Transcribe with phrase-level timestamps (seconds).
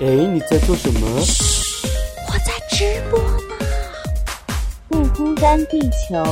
[0.00, 1.08] 哎，你在做什么？
[2.28, 3.56] 我在直播呢。
[4.88, 6.24] 不孤单，地球。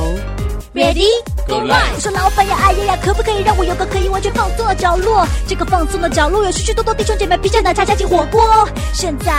[0.73, 1.03] Ready
[1.45, 5.27] Go live 我说老板呀，哎呀呀，可不可以让我有个可以完全放松的角落？
[5.47, 8.41] 这个放松的角落有许许多多弟兄姐妹披着奶茶加进火锅。
[8.93, 9.33] 现在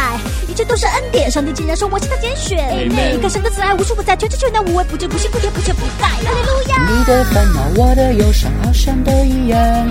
[0.46, 2.86] 一切都是恩典，上帝竟然说我是他拣选。
[2.86, 6.06] 你看神的慈爱无处不在，全知全能无微不至，不辛不甜不缺不盖。
[6.06, 6.86] 哈利路亚。
[6.90, 9.90] 你的烦恼，我的忧伤，好像都一样。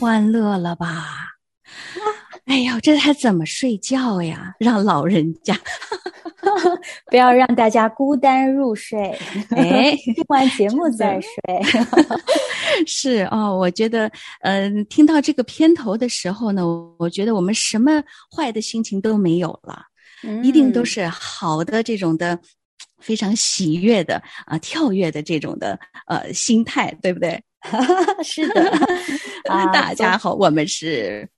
[0.00, 1.28] 欢乐了吧！
[2.46, 4.54] 哎呦，这还怎么睡觉呀？
[4.58, 5.54] 让老人家
[7.10, 8.98] 不要让大家孤单入睡，
[9.50, 11.30] 哎， 听完节目再睡。
[12.86, 16.64] 是哦，我觉得，嗯、听到这个片头的时候呢，
[16.98, 18.02] 我觉得我们什么
[18.34, 19.82] 坏的心情都没有了，
[20.42, 22.40] 一定都是好的这种的，
[23.00, 27.38] 非常喜悦的啊、跳跃的这种的呃心态，对不对？
[27.60, 28.70] 嗯 是的。
[29.48, 31.28] 啊大家好，我们是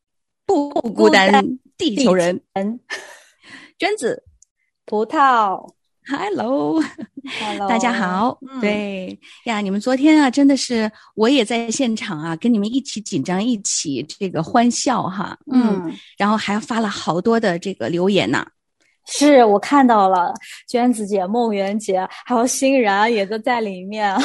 [0.47, 1.45] 不孤单
[1.77, 2.79] 地球人，嗯，
[3.79, 4.23] 娟子
[4.85, 5.73] 葡萄
[6.07, 6.81] ，Hello。
[7.41, 18.47] ，Hello，大家好，嗯对呀，你们昨天啊，真的是我也在现场啊，跟你们一起紧张，一起这个欢笑哈，嗯，嗯，然后还发了好多的这个留言呐，
[19.07, 20.33] 是我看到了，
[20.69, 24.17] 娟子姐、梦圆姐还有欣然也都在里面。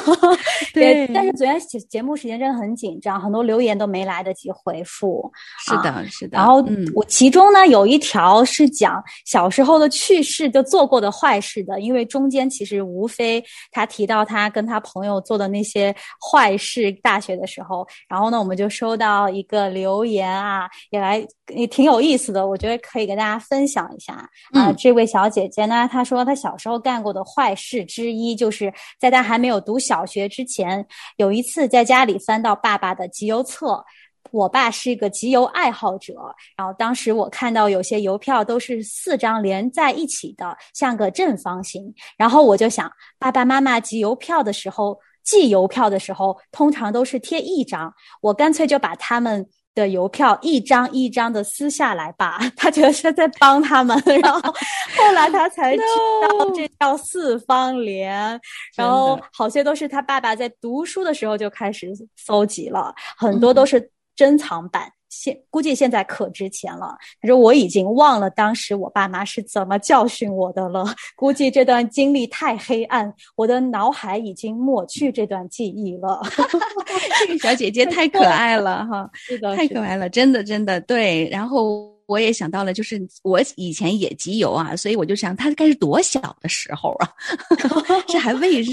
[0.73, 5.31] 也 对但是昨天节节目时间真的很紧张，很多留言都没来得及回复。
[5.65, 15.93] 是的，是的，然后嗯，我其中呢有一条是讲小时候的趣事，就做过的坏事的，因为中间其实无非他提到他跟他朋友做的那些
[16.31, 21.25] 坏事，大学的时候，然后呢我们就收到一个留言啊，也来
[21.55, 24.13] 也挺有意思的，我觉得可以跟大家分享一下
[24.53, 24.66] 啊。
[24.71, 30.85] 嗯这位小姐姐呢，她说她小时候干过的坏事之一，就是在她还没有读小学之前，
[31.17, 33.83] 有一次在家里翻到爸爸的集邮册。
[34.31, 36.13] 我爸是一个集邮爱好者，
[36.57, 41.93] 然后当时我看到有些邮票都是四张连在一起的，像个正方形。
[42.17, 49.47] 然后我就想，爸爸妈妈集邮票的时候，寄邮票的时候，通常都是贴一张，我干脆就把它们。
[49.81, 55.83] 的邮票一张一张的撕下来吧， 他觉得是在帮他们，然后后来他才知
[56.21, 58.39] 道 这叫四方联，
[58.75, 64.91] 然后好些都是他爸爸在读书的时候就开始搜集了，很多都是珍藏版。
[65.09, 66.95] 现估计现在可值钱了。
[67.21, 70.85] 他说我已经忘了当时我爸妈是怎么教训我的了，
[71.15, 76.21] 估计这段经历太黑暗，我的脑海已经抹去这段记忆了。
[77.19, 81.27] 这个小姐姐太可爱了哈， 是的，太可爱了，真的真的对。
[81.29, 87.09] 然后我也想到了，就是我以前也集邮啊，所以我就想，他该是多小的时候啊，
[88.07, 88.63] 这还未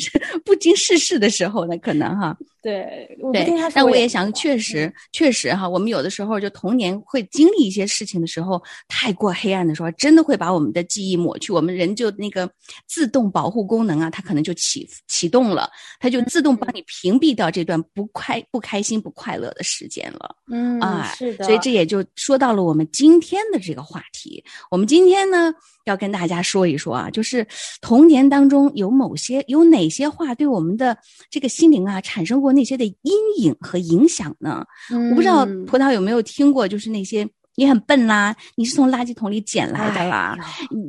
[0.44, 2.36] 不经世事的时候呢，可能哈。
[2.62, 3.44] 对，对
[3.74, 8.58] 但我也想，确实，确实哈，我们有的时候就童年会经历一些事情的时候，
[8.88, 12.50] 太过黑暗的时候，真的会把我们的记忆抹去，我们人就那个
[12.86, 15.68] 自动保护功能啊，它可能就启启动了，
[16.00, 20.34] 它就自动帮你屏蔽掉这段不快、不开心、不快乐的时间了。
[20.50, 24.44] 嗯，啊是的，所以这也就说到了我们今天的这个话题。
[24.70, 25.52] 我们今天呢，
[25.86, 27.46] 要跟大家说一说啊，就是
[27.80, 30.96] 童年当中有某些有哪些话对我们的
[31.30, 34.64] 这个心灵啊产生过那些的阴影和影响呢？
[35.10, 37.26] 我不知道嗯葡萄有没有听过，就是那些。
[37.56, 40.36] 你很笨啦，你是从垃圾桶里捡来的啦，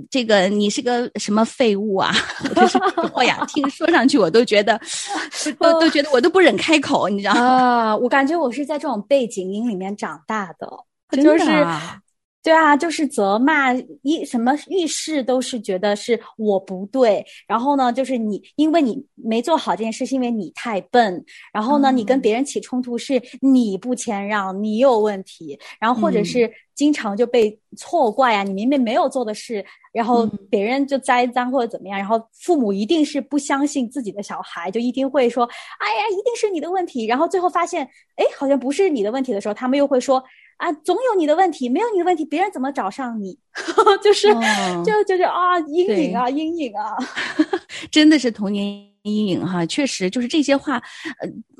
[0.09, 2.12] 这个你是个什么废物啊？
[2.41, 2.79] 我就是
[3.13, 4.82] 哎呀，听说上去我都觉得，
[5.59, 7.40] 都都都觉得我都不忍开口，你知道吗？
[7.40, 10.67] 啊，我感觉我是在这种背景音里面长大的，
[11.22, 11.99] 就是啊
[12.46, 22.22] 对啊，就是责骂一什么遇事都是觉得是我不对，然后呢，就是你因为你没做好这件事，是因为你太笨，然后呢，你跟嗯。
[22.22, 26.26] 别人起冲突是你不谦让，你有问题，然后或者嗯。
[26.26, 30.40] 是经常就被错怪啊，你明明没有做的事，然后嗯。
[30.52, 35.50] 别人就栽赃或者怎么样，然后父母一定是不相信自己的小孩，就一定会说，
[35.80, 37.84] 哎呀，一定是你的问题，然后最后发现，
[38.18, 40.24] 哎，好像不是你的问题的时候，他们又会说。
[40.57, 43.37] 啊，总有你的问题，没有你的问题，别人怎么找上你？
[44.03, 46.96] 就是，哦就就是啊，阴影啊，阴影啊。
[47.91, 48.66] 真的是童年
[49.03, 50.81] 阴影哈，确实就是这些话，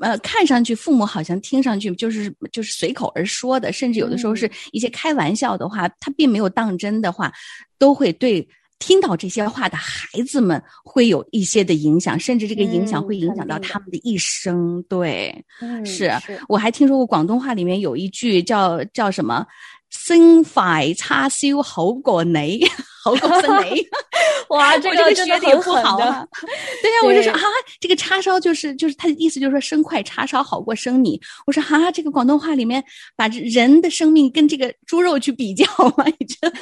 [0.00, 7.32] 呃呃，看上去父母好像听上去就是就是随口而说的，甚至有的时候是一些开玩笑的话，他并没有当真的话，
[7.78, 8.46] 都会对
[8.78, 14.82] 听到这些话的孩子们会有一些的影响，甚至这个影响会影响到他们的一生。
[14.88, 15.44] 对，
[15.84, 16.12] 是
[16.48, 19.46] 我还听说过广东话里面有一句叫叫什么
[19.90, 22.64] “生快叉烧好过你”。
[23.06, 23.86] 好过分雷，
[24.50, 26.26] 哇， 这个学的也不好啊。
[26.82, 27.40] 对呀，我就说啊，
[27.78, 31.20] 这个叉烧就是就是他的意思，就是说生快叉烧好过生米。
[31.46, 32.82] 我说哈，这个广东话里面
[33.14, 35.64] 把人的生命跟这个猪肉去比较
[35.96, 36.04] 吗？
[36.18, 36.52] 你觉得？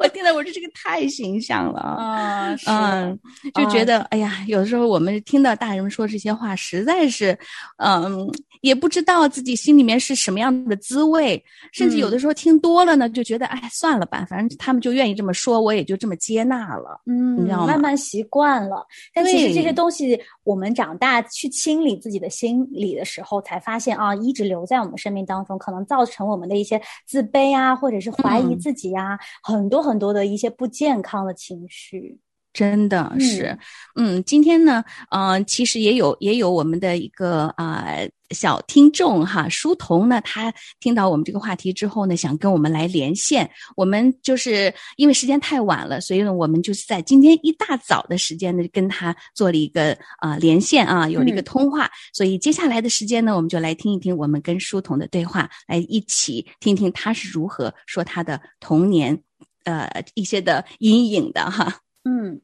[0.00, 3.18] 我听了，我说这个太形象了啊，嗯，
[3.54, 7.36] 就觉得哎呀，有的时候我们听到大人们说这些话，实在是，
[7.78, 8.30] 嗯，
[8.60, 11.42] 也不知道自己心里面是什么样的滋味，
[11.72, 15.87] 甚至有的时候听多了呢，就觉得哎，算了吧，反正他们就愿意这么说，我也。
[15.88, 17.66] 就这么接纳了，嗯，你知道吗？
[17.66, 18.86] 慢慢习惯了。
[19.14, 32.18] 但其实这些东西，我们长大去清理自己的心理的时候，才发现啊，一直留在我们生命当中，可能造成我们的一些自卑啊，或者是怀疑自己呀，很多很多的一些不健康的情绪。
[32.58, 33.56] 真的是，
[33.94, 37.86] 嗯，今天呢，嗯，其实也有也有我们的一个啊
[38.30, 43.48] 小听众哈，书童呢，他听到我们这个话题之后呢，想跟我们来连线。
[43.76, 51.88] 我们就是因为时间太晚了，所以呢，我们就是在今天一大早的时间呢，跟他做了一个啊连线啊，有了一个通话。
[52.12, 59.16] 所以接下来的时间呢，我们就来听一听我们跟书童的对话，来一起听听他是如何说他的童年
[59.62, 61.72] 呃一些的阴影的哈。
[62.02, 62.40] 嗯。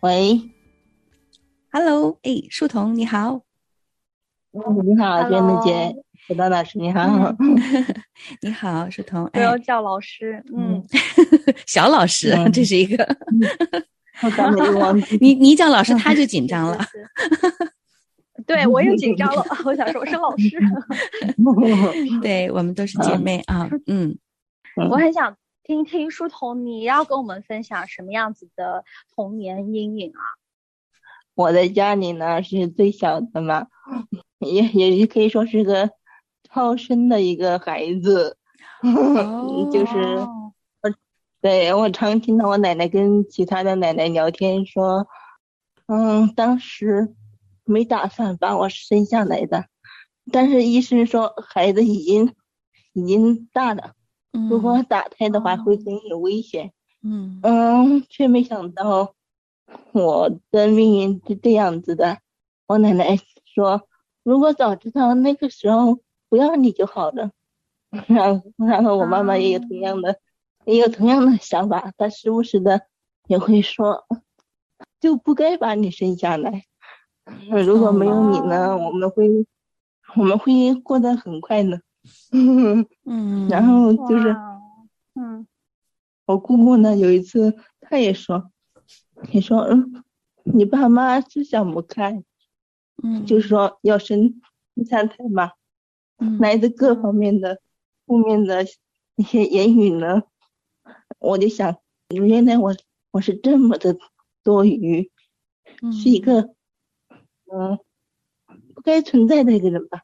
[0.00, 0.40] 喂
[1.70, 3.42] ，Hello，哎，树童你好，
[4.52, 5.94] 嗯，你好，娟子姐，
[6.26, 7.36] 小丹老师你好，
[8.40, 10.82] 你好，树童，不要叫老师，嗯，
[11.68, 13.06] 小老师，这是一个，
[15.20, 16.78] 你你叫老师他就紧张了，
[18.46, 20.58] 对我也紧张了，我想说我是老师，
[22.22, 24.16] 对我们都是姐妹啊，嗯，
[24.88, 25.36] 我很想。
[25.70, 28.84] 听听书童，你要跟我们分享什么样子的
[29.14, 30.18] 童年阴影啊？
[31.36, 33.68] 我在家里呢是最小的嘛，
[34.40, 35.88] 也也可以说是个
[36.42, 38.36] 超生的一个孩子，
[39.70, 39.96] 就是
[40.82, 40.92] 我
[41.40, 45.06] 对我常听到我奶奶跟其他的奶奶聊天说，
[45.86, 47.14] 嗯，当时
[47.62, 49.66] 没打算把我生下来的，
[50.32, 52.34] 但是医生说孩子已经
[52.92, 53.92] 已经大了。
[54.32, 56.72] 如果打胎的话会很有危险，
[57.02, 59.14] 嗯嗯，却没想到
[59.92, 62.18] 我的命运是这样子的。
[62.66, 63.88] 我奶奶说，
[64.22, 65.98] 如果早知道那个时候
[66.28, 67.30] 不要你就好了。
[68.06, 70.20] 然后，然后我妈妈也有同样的，
[70.64, 72.82] 也有同样的想法，她时不时的
[73.26, 74.06] 也会说，
[75.00, 76.66] 就不该把你生下来。
[77.64, 79.44] 如果没有你呢，我们会
[80.16, 81.80] 我们会过得很快乐。
[83.04, 84.36] 嗯，然后就是，
[85.14, 85.46] 嗯，
[86.26, 88.50] 我姑姑呢，有一次她也说，
[89.32, 90.02] 你说，嗯，
[90.44, 92.22] 你爸妈是想不开，
[93.02, 94.40] 嗯，就是说要生
[94.74, 95.52] 第三胎嘛，
[96.18, 97.60] 嗯，来自各方面的
[98.06, 98.64] 负面的
[99.16, 100.22] 一些言语呢，
[101.18, 101.76] 我就想，
[102.08, 102.74] 原来我
[103.10, 103.98] 我是这么的
[104.42, 105.10] 多余，
[105.92, 106.54] 是一个，
[107.52, 107.78] 嗯，
[108.74, 110.02] 不该存在的一个人吧。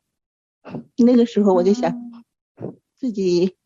[0.96, 1.94] 那个时候我就想，
[2.96, 3.56] 自己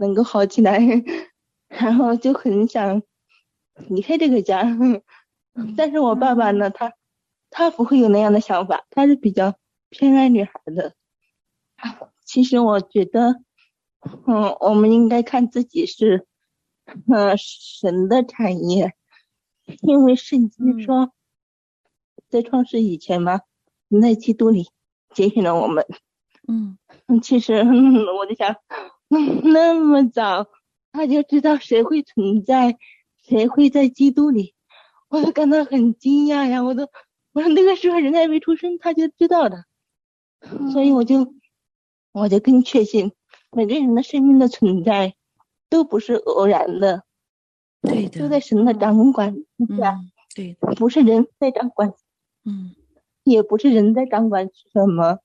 [0.00, 0.78] 能够好起来，
[1.68, 3.02] 然后就很想
[3.88, 4.64] 离开这个家。
[5.76, 6.94] 但是我爸爸呢，他
[7.50, 9.54] 他不会有那样的想法，他是比较
[9.90, 10.94] 偏爱女孩的。
[12.24, 13.42] 其实我觉得，
[14.26, 16.26] 嗯，我们应该看自己是，
[17.06, 18.94] 嗯，神的产业，
[19.82, 21.12] 因为圣经说，
[22.28, 23.42] 在创世以前嘛，
[23.88, 24.70] 那基督里
[25.14, 25.86] 拣选了我们。
[26.46, 26.78] 嗯，
[27.22, 28.56] 其实我就想，
[29.08, 30.46] 那么早
[30.92, 32.78] 他就知道谁会存在，
[33.22, 34.54] 谁会在基督里，
[35.08, 36.62] 我都感到很惊讶呀！
[36.62, 36.88] 我都，
[37.32, 39.64] 我说那个时候人还没出生，他就知道的，
[40.72, 41.34] 所以我就，
[42.12, 43.12] 我就更确信
[43.50, 45.14] 每个人的生命的存在
[45.70, 47.04] 都不是偶然的，
[47.80, 49.34] 对的，都在神的掌管
[49.78, 49.98] 下，
[50.34, 51.94] 对，不是人在掌管，
[52.44, 52.74] 嗯，
[53.24, 55.20] 也不是人在掌管什么。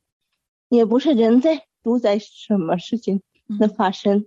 [0.70, 3.22] 也不是人在主宰什么事情
[3.60, 4.26] 的发生，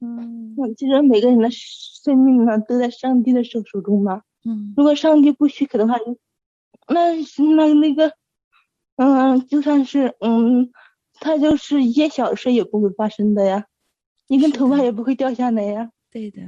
[0.00, 5.96] 嗯，其实每个人的生命呢都在上帝的手手中嘛，嗯，如果上帝不许可的话，
[6.88, 7.14] 那
[7.56, 8.12] 那那个，
[8.96, 10.70] 嗯，就算是嗯，
[11.14, 13.66] 他就是一件小事也不会发生的呀，
[14.28, 15.90] 一根头发也不会掉下来呀。
[16.10, 16.42] 对的。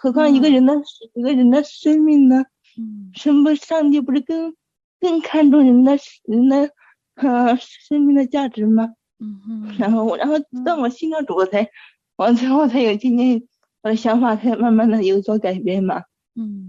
[0.00, 0.72] 何况一个人的
[1.12, 2.44] 一个人的生命呢？
[2.78, 3.54] 嗯，什么？
[3.56, 4.54] 上帝不是更
[5.00, 6.70] 更看重人的人的
[7.14, 8.94] 啊 生命的价值吗？
[9.18, 9.76] 嗯哼。
[9.78, 11.68] 然后，然后当我信了主，我才
[12.16, 13.42] 我才我才有今天
[13.82, 16.02] 我的想法才慢慢的有所改变嘛。
[16.34, 16.68] 嗯。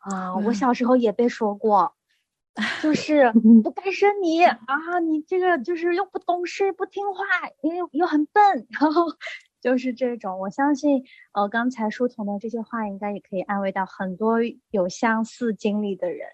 [0.00, 1.94] 啊，我小时候也被说过，
[2.82, 3.32] 就 是
[3.62, 7.24] 不该生你啊，你这个就是又不懂事、不听话，
[7.62, 9.06] 又又很笨，然后。
[9.58, 14.36] 就是这种，我相信，呃，刚才书童的这些话，应该也可以安慰到很多
[14.70, 16.28] 有相似经历的人，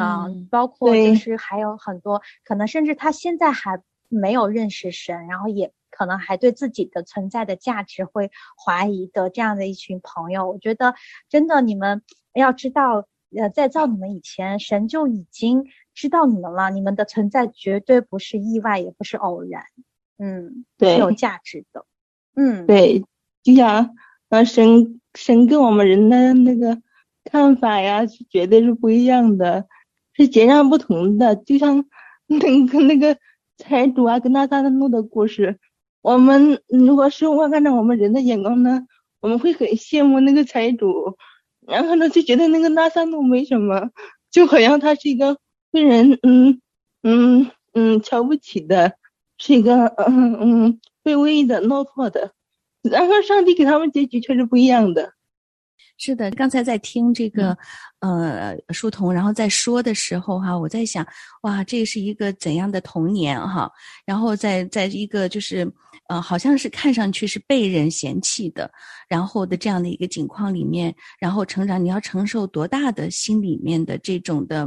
[0.00, 10.94] 啊，包括就是还有很多可能，甚至他现在还没有认识神，然后也可能还对自己的存在的价值会怀疑的这样的一群朋友，我觉得
[11.28, 12.02] 真的你们
[12.34, 19.64] 要知道，呃，在造你们以前，神就已经知道你们了，你们的存在绝对不是意外，也不是偶然，
[20.18, 20.94] 嗯，对。
[20.94, 21.84] 是有价值的。
[22.36, 23.04] 嗯，对，
[23.42, 23.94] 就像
[24.28, 26.80] 呃，神神跟我们人的那个
[27.24, 29.66] 看法呀，是绝对是不一样的，
[30.20, 31.34] 是截然不同的。
[31.36, 31.84] 就像
[32.28, 33.16] 那个那个
[33.56, 35.58] 财主啊，跟他撒旦的故事，
[36.02, 38.86] 我们如果是我按照我们人的眼光呢，
[39.20, 41.16] 我们会很羡慕那个财主，
[41.66, 43.90] 然后呢就觉得那个拉萨路没什么，
[44.30, 45.38] 就好像他是一个
[45.72, 46.60] 被人嗯
[47.02, 48.92] 嗯嗯瞧不起的，
[49.38, 50.80] 是一个嗯嗯。
[51.02, 52.32] 卑微的、落魄的，
[52.82, 55.14] 然后上帝给他们结局却是不一样的。
[56.02, 57.54] 是的，刚才在听这个
[57.98, 61.06] 呃书童，然后在说的时候哈，我在想，
[61.42, 63.70] 哇，这是一个怎样的童年哈？
[64.06, 65.70] 然后在在一个就是
[66.08, 68.72] 呃，好像是看上去是被人嫌弃的，
[69.10, 74.66] 然后的这样的一个境况里面，然后成长，你要承受多大的心里面的这种的，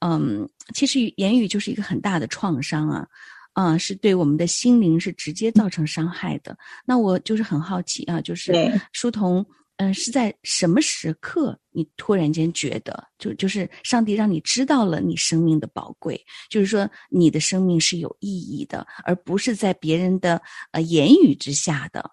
[0.00, 3.06] 嗯，其实言语就是一个很大的创伤啊。
[3.52, 6.54] 啊，是对我们的心灵是直接造成伤害的。
[6.84, 8.52] 那我就是很好奇啊，就是
[8.92, 9.46] 书童，
[9.78, 16.18] 嗯，是在什么时刻你突然间觉得，就就是上帝让你知道了你生命的宝贵，
[16.48, 20.40] 就是说你的生命是有意义的，而不是在别人的
[20.72, 22.10] 呃言语之下的。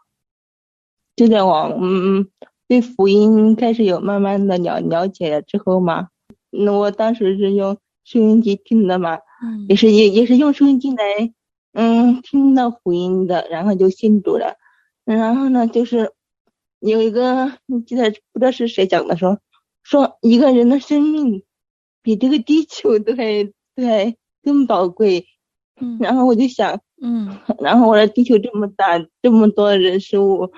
[1.16, 2.28] 就在我嗯
[2.68, 6.10] 对福音开始有慢慢的了了解了之后嘛，
[6.50, 9.20] 那我当时是用收音机听的嘛。
[9.68, 11.34] 也是也也是用收音机来，
[11.74, 14.56] 嗯，听到福音的，然后就信主了。
[15.04, 16.14] 然后呢，就是
[16.86, 19.40] 有一个你记得不知道是谁讲的，说
[19.84, 21.44] 说一个人的生命
[22.02, 23.44] 比这个地球都还
[23.76, 25.28] 都还更宝贵。
[25.80, 30.52] 嗯，然后我就想，嗯， 然后我的地球这么大，这么多人事物，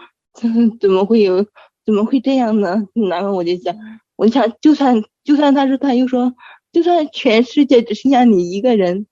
[0.79, 1.45] 怎么会有
[1.85, 2.87] 怎么会这样呢？
[3.09, 3.75] 然后我就想，
[4.15, 6.33] 我想就算就算他说他又说。
[6.71, 9.07] 就算全世界只剩下你一个人，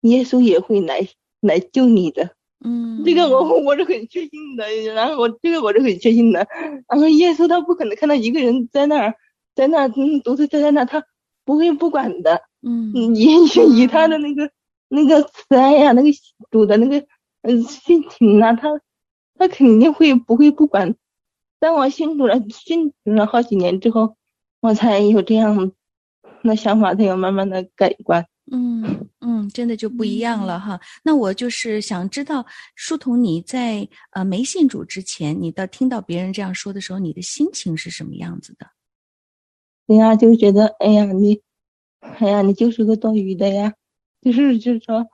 [0.00, 1.06] 耶稣也会来
[1.42, 2.30] 来救你的。
[2.64, 4.64] 嗯，这个我 我是很确信的。
[4.94, 6.46] 然后我这个我是很确信的。
[6.88, 9.14] 然后耶稣他不可能看到一个人在那儿，
[9.54, 11.04] 在那嗯独自站在那，他
[11.44, 12.42] 不会不管的。
[12.62, 13.26] 嗯，以
[13.76, 14.50] 以他的那个
[14.88, 16.08] 那个慈爱呀，那个
[16.50, 17.06] 主的那个
[17.42, 18.80] 嗯心情啊，他
[19.36, 20.94] 他肯定会不会不管。
[21.58, 24.16] 但我信主了信主了好几年之后，
[24.60, 25.72] 我才有这样。
[26.44, 30.80] 那想法才有慢慢的改观，嗯嗯，真的就不一样了哈。
[31.04, 32.44] 那我就是想知道，
[32.74, 38.66] 书童你在呃没信主之前，你到听到别人这样说的时候，你的心情是什么样子的？
[39.86, 41.40] 对呀，就觉得哎呀你，
[42.00, 43.74] 哎呀你就是个多余的呀，
[44.20, 45.06] 就是就是说，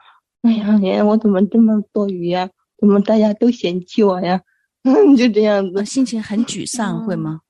[0.42, 2.48] 哎呀你我怎么这么多余呀？
[2.78, 4.40] 怎么大家都嫌弃我呀？
[5.18, 7.40] 就这样子，心情很沮丧，会吗？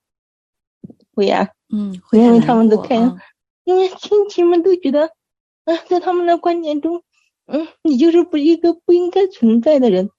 [1.13, 3.17] 会呀，嗯，因为他们都看。
[3.65, 5.11] 因为亲戚们都觉得，
[5.77, 7.03] 在他们的观念中，
[7.47, 10.09] 嗯，你就是不一个不应该存在的人，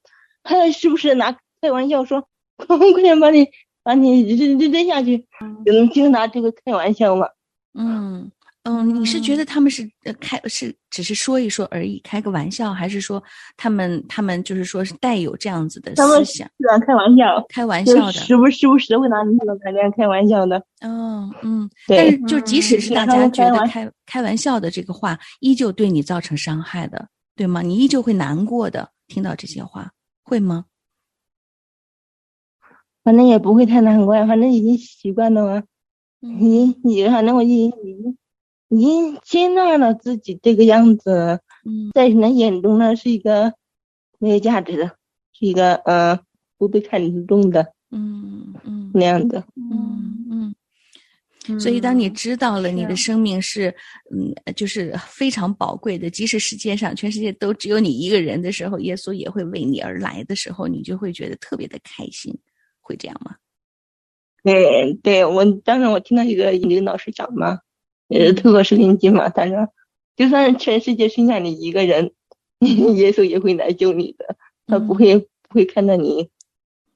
[0.43, 3.49] 他是不是拿开玩笑说， 快点把你
[3.83, 5.27] 把你扔扔扔下去，
[5.65, 7.29] 就能就拿这个开玩笑嘛？
[7.75, 8.31] 嗯。
[8.65, 9.91] 嗯，你是觉得他们是
[10.21, 13.23] 开是只是说一说而已，开个玩笑，还是说
[13.57, 16.47] 他们他们就是说是带有这样子的思想？
[16.59, 20.63] 喜欢，开玩笑，开玩笑的，时不时不时会拿那个感觉开玩笑的。
[20.81, 21.97] 嗯嗯，对。
[21.97, 27.63] 但是就即使是大家觉得开开玩笑的这个话，依旧对你造成伤害的，对吗？
[27.63, 29.91] 你依旧会难过的，听到这些话，
[30.23, 30.67] 会吗？
[33.03, 35.63] 反正也不会太难过呀，反正已经习惯了嘛。
[36.21, 38.19] 你你反正我已经已经。
[38.71, 41.41] 已经接纳了自己这个样子，
[41.95, 43.53] 在人眼中呢是一个
[44.19, 44.87] 没有价值的，
[45.33, 46.19] 是一个呃
[46.57, 50.55] 不被看重的，嗯嗯那样的，嗯嗯。
[51.59, 52.09] 所以当你。
[52.11, 53.75] 知道了你的生命是，
[54.11, 62.37] 嗯，就是非常宝贵的，即使世界上全世界都只有你一个人的时候，耶稣也会为你而来的时候，你就会觉得特别的开心，
[62.81, 63.35] 会这样吗？
[64.45, 67.59] 对，对我当时我听到一个一个老师讲嘛，
[68.11, 69.69] 呃，透过视频机嘛，他说，
[70.17, 72.13] 就算是全世界剩下你一个人，
[72.61, 74.37] 耶稣也会来救你的，
[74.67, 76.29] 他不会不会看到你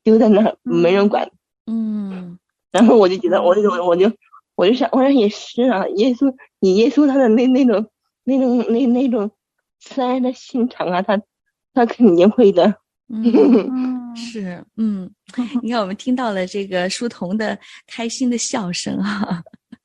[0.03, 1.31] 丢在那儿没人管。
[1.67, 2.39] 嗯，
[2.71, 4.13] 然后我就觉得，我就我就
[4.57, 7.87] 我就想，我说也是啊，耶稣，你耶稣他的那那种
[8.25, 9.31] 那种那那种
[9.81, 11.23] 慈爱的心肠啊，他
[11.73, 12.77] 他肯定会的。
[13.09, 15.11] 嗯， 是，嗯，
[15.63, 19.43] 你看，我们听到了这个书童的开心的笑声啊，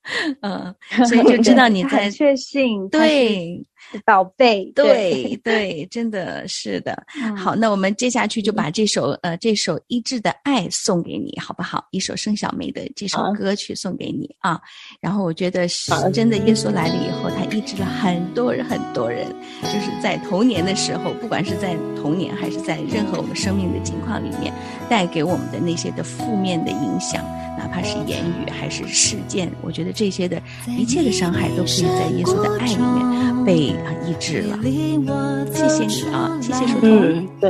[0.42, 0.75] 嗯，
[1.06, 3.63] 所以就知道你 在确信，对。
[4.05, 7.05] 宝贝，对对， 真的是的。
[7.36, 11.86] 好，那我们接下去就把这首呃这首《医治的爱》送给你，好不好？
[11.91, 14.59] 一首盛小梅的这首歌曲送给你啊。
[15.00, 19.27] 然后我觉得是真的，耶稣来了以后，他医治了很多人，很多人，
[19.63, 24.53] 就是在童年的时候，不管是在童年还是在任何我们生命的情况里面，
[24.89, 27.24] 带给我们的那些的负面的影响，
[27.57, 30.41] 哪怕是言语还是事件，我觉得这些的
[30.77, 33.69] 一切的伤害都可以在耶稣的爱里面被。
[33.78, 36.90] 啊，医治了，谢谢你啊，谢谢书童。
[36.90, 37.50] 嗯，对，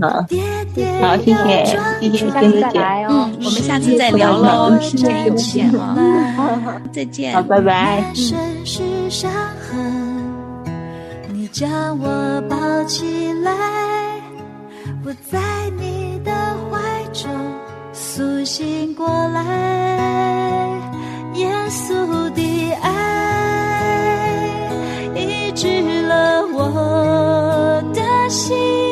[0.00, 0.08] 好，
[1.08, 1.64] 好，谢谢，
[2.00, 2.80] 谢谢娟子姐。
[3.08, 8.04] 嗯，我们下次再聊喽，时间有限啊，再见，好，拜拜。
[11.32, 13.52] 你将我抱起来，
[15.04, 15.38] 我在
[15.78, 16.32] 你的
[16.70, 16.78] 怀
[17.12, 17.30] 中
[17.92, 20.68] 苏醒过来，
[21.34, 22.42] 耶稣的
[28.28, 28.83] 心，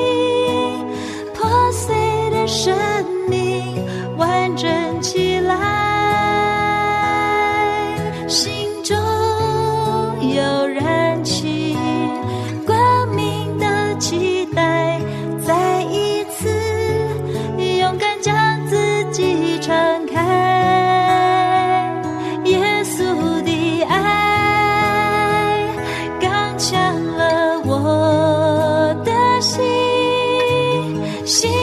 [31.25, 31.62] 心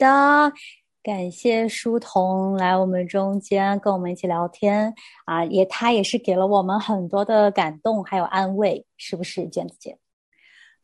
[0.00, 0.50] 的，
[1.02, 4.94] 感谢书童来我们中间跟我们一起聊天
[5.26, 9.98] 啊，也他也是给了我们很多的感动还有安慰，是不是娟子姐？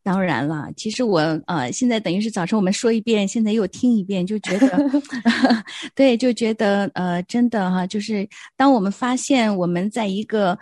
[0.02, 4.78] 当然了，其实我呃现在等于是早晨我们说一遍，现在又听一遍，就觉得
[5.96, 10.58] 对，就觉得呃真的哈，就是当我们发现我们在一个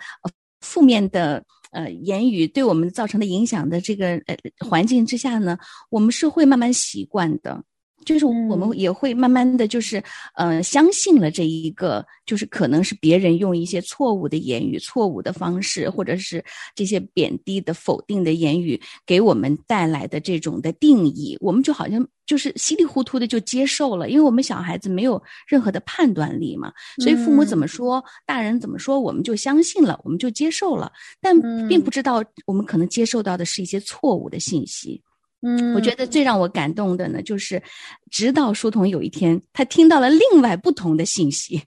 [0.61, 5.57] 负面的呃言语对我们造成的影响的这个呃环境之下呢，
[5.89, 7.61] 我们是会慢慢习惯的。
[8.05, 10.01] 就是我们也会慢慢的就是，
[10.35, 16.43] 呃，相信了这一个，就是可能是别人用一些错误的言语、错误的方式，或者是
[16.75, 31.35] 这些贬低的、否定的言语给我们带来的这种的定义，我们就好像就是稀里糊涂的就接受了，因为我们小孩子没有任何的判断力嘛，所以父母怎么说，大人怎么说，我们就相信了，我们就接受了，但
[31.67, 35.01] 并不知道我们可能接受到的是一些错误的信息。
[35.41, 37.61] 嗯，我觉得最让我感动的呢，就是
[38.09, 41.61] 直到书童有一天，他听到了另外不同的信息，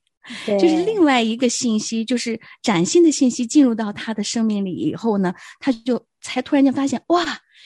[0.46, 7.24] 就是另外一个信息，就是崭新的信息进入到他的生命里以后呢，他就才突然间发现，哇，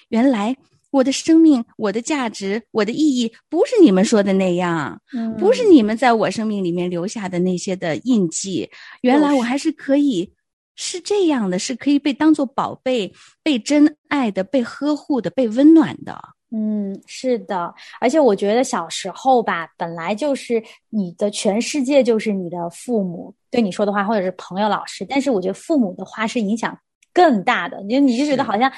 [0.09, 0.55] 原来
[0.91, 5.01] 我的生命、我的价值、我的意义不是你们说的那样，
[5.39, 8.69] 不是你们在我生命里面留下的那些的印记，
[9.01, 10.31] 原来我还是可以。
[10.75, 16.19] 是这样的，是可以被当做宝贝、被真爱的、被呵护的、被温暖的。
[16.55, 17.73] 嗯，是的。
[17.99, 25.05] 而且我觉得小时候吧，本来就是你的全世界就是你的父母对你说的话，或者是朋友、老师。
[25.09, 26.79] 但是我觉得父母的话是影响
[27.15, 28.71] 更大的，你你就觉得好像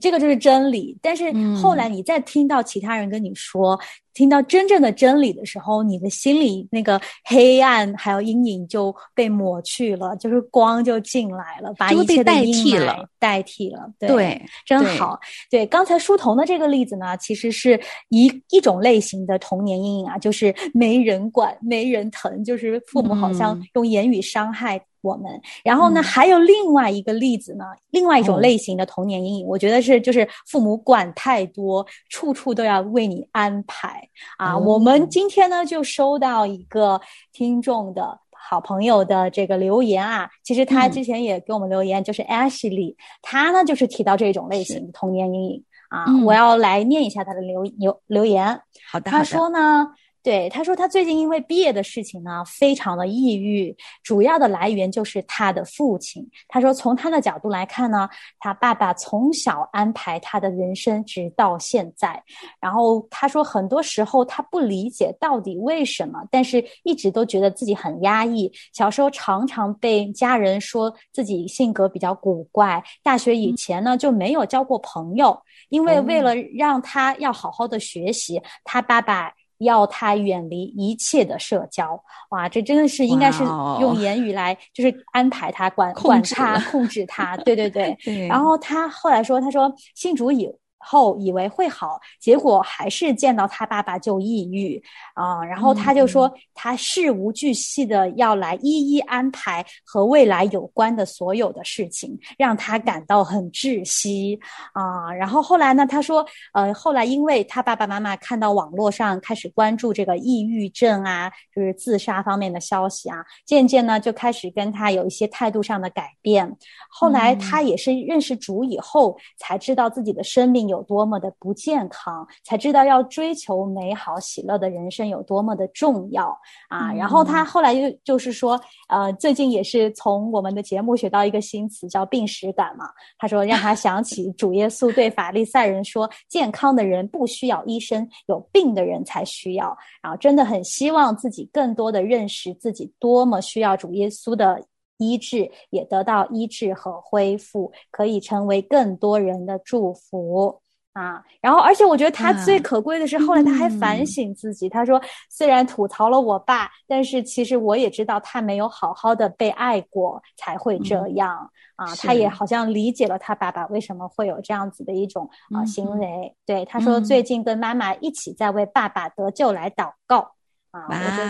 [0.00, 0.98] 这个就是真理。
[1.00, 3.78] 但是后来你再听到其他人跟你说，
[4.14, 13.90] 听到真正的真理的时候，你的心里那个黑暗还有阴影就被抹去了，就是光就进来了，把一切代替了，代替了。
[13.98, 15.18] 对，真好。
[15.50, 24.80] 对，刚才书童的这个例子呢，其实是一一种类型的童年阴影啊，就是没人管、没人疼，就是父母好像用言语伤害。
[25.04, 25.30] 我们，
[25.62, 34.03] 然后呢，还有另外一个例子呢，另外一种类型的童年阴影，我觉得是就是父母管太多，处处都要为你安排
[34.38, 34.56] 啊。
[34.56, 37.00] 我们今天呢就收到一个
[37.32, 48.60] 听众的好朋友的这个留言啊，其实他之前也给我们留言，就是 Ashley，他呢就是提到这种类型童年阴影啊，我要来念一下他的留留留言。
[48.90, 49.88] 好的，他说呢。
[50.24, 56.26] 对，他说他最近因为毕业的事情呢，非常的抑郁，主要的来源就是他的父亲。
[56.48, 58.08] 他说从他的角度来看呢，
[58.38, 62.22] 他爸爸从小安排他的人生直到现在，
[62.58, 68.50] 然后他说很多时候他不理解到底为什么，但是一直都觉得自己很压抑。
[68.72, 79.30] 小时候常常被家人说自己性格比较古怪，大学以前呢就没有交过朋友，因为为了让他要好好的学习，他爸爸。
[79.64, 82.00] 要他远离一切的社交，
[82.30, 87.96] 哇，这真的是应该是用言语来就是安排他管管他控制他，对对 对。
[88.28, 90.48] 然后他后来说，他说信主以。
[90.84, 94.80] 后以为会好，结果还是见到他爸爸就抑郁
[95.14, 95.42] 啊。
[95.42, 104.38] 然后他就说，他事无巨细的要来一一安排和未来有关的所有的事情，让他感到很窒息
[104.74, 105.10] 啊。
[105.12, 116.54] 然后后来呢，他说，呃，后来因为他爸爸妈妈看到网络上开始关注这个抑郁症啊，就是自杀方面的消息啊，渐渐呢就开始跟他有一些态度上的改变。
[116.90, 120.73] 后来他也是认识主以后，才知道自己的生命有。
[120.74, 126.36] 有多么的不健康，才知道要追求美好喜乐的人生有多么的重要
[126.68, 126.92] 啊！
[126.92, 132.86] 然后他后来又就是说，呃，最近也是从我们的节目学到一个新词，叫病史感嘛。
[133.18, 144.60] 他说让他想起 主耶稣对法利赛人说：“健康的人不需要医生，有病的人才需要。”然后真的很希望自己更多的认识自己多么需要主耶稣的。
[144.98, 150.62] 医治也得到医治和恢复，可以成为更多人的祝福
[150.94, 151.22] 啊！
[151.40, 154.68] 然后，而且我觉得他最可贵的是，后来他还反省自己。
[154.68, 166.32] 他说：“虽然吐槽了我爸，但是其实我也知道他没有好好的被爱过，才会这样啊。”他也好像理解了他爸爸为什么会有这样子的一种啊行为。
[166.46, 170.32] 对他说：“最近跟妈妈一起在为爸爸得救来祷告
[170.70, 171.24] 啊！”我觉得，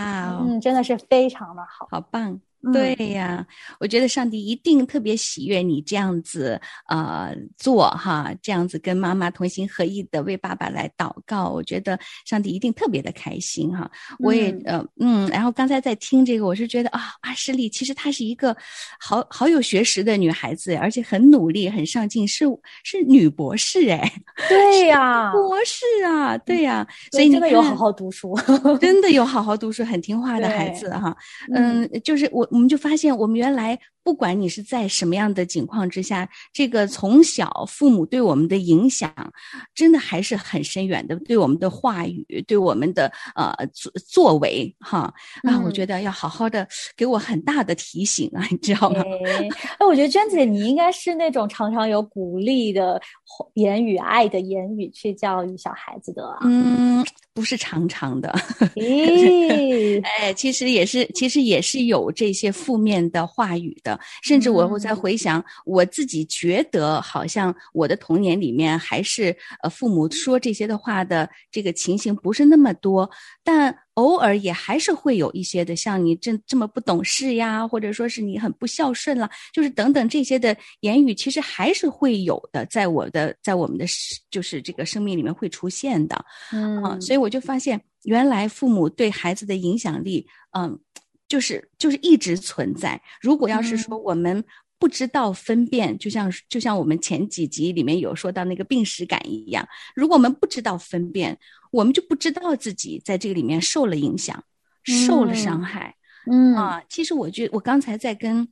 [0.45, 2.39] 嗯，真的是非常的好，好棒。
[2.73, 3.45] 对呀，
[3.79, 13.89] 我觉得上帝一定特别喜悦你这样子呃做哈，这样子跟妈妈同心合意的为爸爸来祷告，我觉得上帝一定特别的开心哈。
[14.17, 18.55] 我也呃嗯，然后刚才在听这个，我是觉得啊，阿诗丽其实她是一个
[18.99, 22.45] 好好有学识的女孩子，而且很努力、很上进，是
[22.83, 24.11] 是女博士哎。
[24.49, 28.35] 对呀， 博士啊，对呀，所以真的有好好读书，
[28.81, 31.15] 真的有 好好读书、很听话的孩子哈。
[31.53, 32.43] 嗯，就是我。
[32.55, 39.13] 我们就发现，我们原来不管你是在什么样的境况之下，这个从小父母对我们的影响，
[39.75, 41.17] 真的还是很深远的。
[41.17, 45.13] 对我们的话语，对我们的呃作作为，哈
[45.43, 46.65] 啊，我觉得要好好的
[46.95, 49.03] 给我很大的提醒啊，你知道吗？
[49.77, 53.01] 哎，我觉得娟姐你应该是那种常常有鼓励的
[53.55, 56.25] 言语、爱的言语去教育小孩子的。
[56.25, 57.05] 啊嗯。
[57.35, 58.29] 不是长长的，
[60.19, 63.99] 哎，其实也是，其实也是有这些负面的话语的。
[64.23, 73.09] 甚至我会在回想我自己，觉得好像我的童年里面还是呃父母说这些的话的这个情形不是那么多，
[73.43, 73.77] 但。
[73.95, 83.85] 偶尔也还是会有一些的，像你这这么不懂事呀，或者说是你很不孝顺了，就是等等这些的言语，其实还是会有的，在我的在我们的
[84.29, 90.27] 就是这个生命里面会出现的，嗯，所以我就发现，原来父母对孩子的影响力，
[90.57, 90.79] 嗯，
[91.27, 93.01] 就是就是一直存在。
[93.21, 94.43] 如果要是说我们。
[94.85, 101.35] 不知道分辨，就像就像我们前几集里面有说到那个病史感一样，如果我们不知道分辨，
[101.71, 104.43] 我们就不知道自己在这个里面受了影响，
[104.83, 105.95] 受了伤害。
[106.31, 108.47] 嗯啊，其实我觉我刚才在跟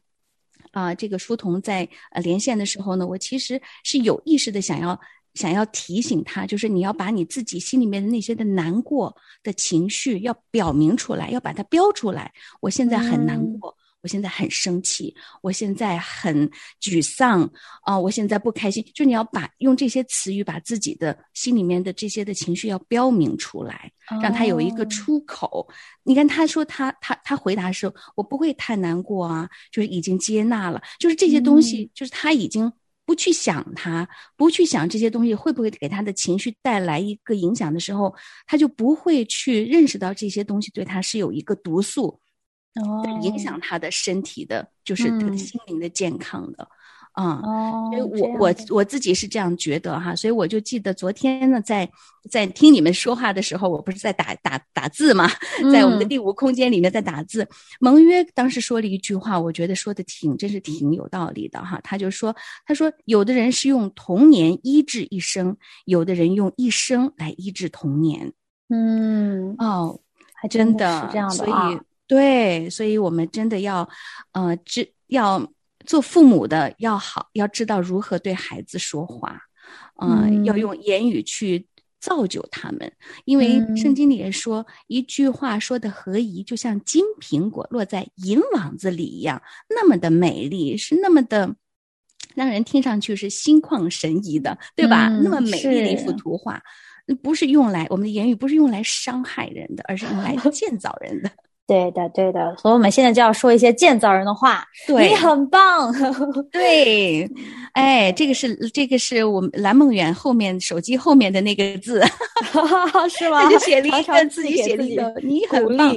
[0.71, 4.99] 啊这个书童在呃连线的时候呢，我其实是有意识的想要
[5.35, 12.33] 想要提醒他，就是你要把你自己心里面的那些的难过的情绪要表明出来，要把它标出来。
[12.59, 13.77] 我现在很难过。
[14.03, 16.47] 我现在很生气，我现在很
[16.81, 17.49] 沮丧
[17.83, 18.85] 啊，我现在不开心。
[18.93, 23.89] 就你要把用这些词语把自己的心里面的这些的情绪要标明出来，
[24.21, 25.65] 让他有一个出口。
[26.03, 32.69] 你看，他说他他他回答是，我不会太难过啊，就是已经接纳了，就是这些东西，就是他已经
[33.05, 38.13] 不去想他，不去想这些东西会不会给他的情绪带来一个影响的时候，
[38.47, 42.19] 他就不会去认识到这些东西对他是有一个毒素。
[42.81, 46.67] 哦，影响他的身体的，就是他的心灵的健康的，
[47.11, 47.39] 啊，
[47.91, 51.87] 所以我我我自己是这样觉得哈，所以我就记得昨天呢，在
[52.31, 55.29] 在听你们说话的时候，我不是在打打打字嘛，
[55.71, 57.47] 在我们的第五空间里面在打字。
[57.79, 61.79] 蒙约当时说了一句话，我觉得说的挺，真是挺有道理的哈。
[61.83, 65.55] 他就说，他说有的人是用童年医治一生，
[65.85, 68.33] 有的人用一生来医治童年。
[68.69, 69.99] 嗯，哦，
[70.33, 71.79] 还真的是这样的所以。
[72.07, 73.87] 对，所以我们真的要，
[74.33, 75.51] 呃，知要
[75.85, 79.39] 做父母的要好，要知道如何对孩子说话，
[80.01, 81.65] 嗯，要用言语去
[81.99, 82.91] 造就他们。
[83.25, 91.55] 因为圣经里也说，一句话说的合宜，就像金苹果落在银网子里一样，那么的美丽，是那么的
[92.35, 95.07] 让人听上去是心旷神怡的，对吧？
[95.07, 96.61] 那么美丽的一幅图画，
[97.21, 101.31] 不是用来我们的言语不是用来伤害人的，而是用来建造人的。
[101.65, 104.65] 对的，对的，所以我们现在就要说一些建造人的话。
[104.85, 105.93] 对，你很棒。
[106.51, 107.29] 对，
[107.71, 112.01] 哎，这个是这个是我们蓝梦远后面手机后面的那个字
[113.09, 113.49] 是吗？
[113.49, 115.95] 就写了一个自己写的一个，你很棒。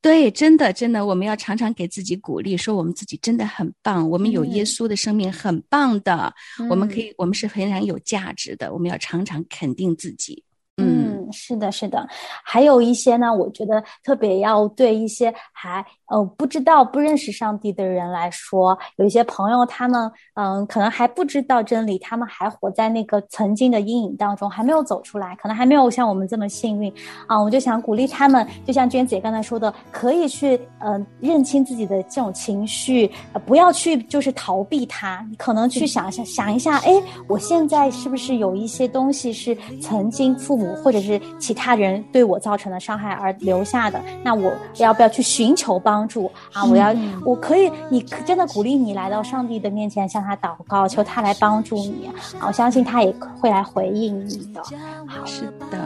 [0.00, 6.32] 对，真的真的，我们要常常给自己鼓励，说我们自己真的很棒，我们有耶稣的生命，很棒的，
[6.68, 10.42] 我们可以，我们是非常有价值的，我们要常常肯定自己。
[10.78, 12.06] 嗯，是的，是的，
[12.42, 26.90] 还有一些呢，我觉得特别要对一些还呃不知道、不认识上帝的人来说，有一些朋友他们嗯可能还不知道真理，他们还活在那个曾经的阴影当中，还没有走出来，可能还没有像我们这么幸运
[27.26, 27.38] 啊。
[27.38, 33.10] 我就想鼓励他们，就像娟姐刚才说的，可以去嗯认清自己的这种情绪，
[33.44, 36.92] 不要去就是逃避它，你可能去想想想一下，哎，
[37.28, 40.61] 我现在是不是有一些东西是曾经父母。
[40.76, 46.64] 或者是其他人对我造成的伤害而留下的，那我要不要去寻求帮助啊？
[46.64, 46.94] 我要，
[47.24, 52.10] 我可以，你真的鼓励你来到上帝的面前，向他祷告，求他来帮助你。
[52.46, 54.62] 我相信他也会来回应你的。
[55.06, 55.78] 好，是的，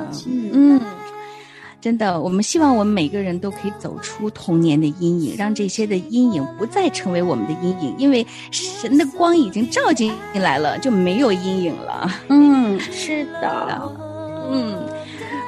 [0.52, 0.80] 嗯。
[1.78, 12.10] 真的，我们希望我们每个人都可以走出童年的阴影，让这些的阴影不再成为我们的阴影，因为神的光已经照进来了，就没有阴影了。
[12.28, 14.05] 嗯，是的。
[14.50, 14.78] 嗯，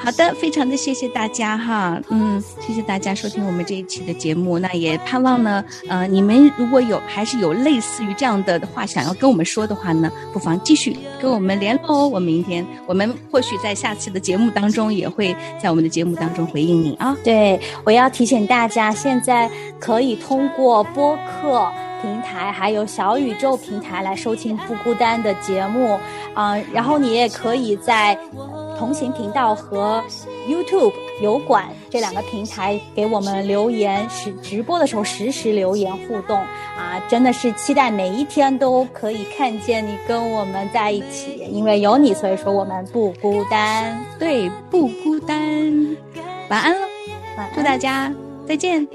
[0.05, 4.59] 好的，非常的谢谢大家哈，嗯，谢谢大家收听我们这一期的节目。
[4.59, 12.09] 那也盼望呢，呃，你们如果有还是有类似于这样的话想要跟我们说的话呢，不妨继续跟我们联络哦。
[12.09, 17.17] 我明天，我们或许在下期的节目当中也会在我们的节目当中回应你啊。
[17.23, 21.67] 对，我要提醒大家，现在可以通过播客。
[22.01, 25.99] 平台还有小宇宙平台来收听不孤单的节目，
[26.33, 28.17] 啊，然后你也可以在
[28.79, 30.03] 同行频道和
[30.49, 45.37] YouTube 油管这两个平台给我们留言，实直播的时候实时留言互动，啊，真的是期待每一天都可以看见你跟我们在一起，因为有你，所以说我们不孤单，对，不孤单，
[46.49, 46.87] 晚安了，
[47.55, 48.13] 祝大家
[48.47, 48.87] 再见。